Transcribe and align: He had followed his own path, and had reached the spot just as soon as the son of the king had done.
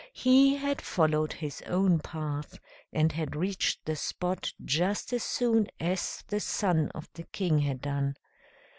He 0.13 0.55
had 0.55 0.81
followed 0.81 1.31
his 1.33 1.61
own 1.67 1.99
path, 1.99 2.57
and 2.91 3.11
had 3.11 3.35
reached 3.35 3.85
the 3.85 3.95
spot 3.95 4.51
just 4.65 5.13
as 5.13 5.21
soon 5.23 5.67
as 5.79 6.23
the 6.27 6.39
son 6.39 6.89
of 6.95 7.07
the 7.13 7.25
king 7.25 7.59
had 7.59 7.81
done. 7.81 8.15